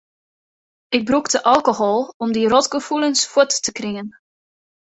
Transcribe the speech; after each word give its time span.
Ik 0.95 1.01
brûkte 1.09 1.39
alkohol 1.53 2.01
om 2.23 2.29
dy 2.35 2.43
rotgefoelens 2.53 3.21
fuort 3.31 3.53
te 3.63 3.71
kringen. 3.77 4.07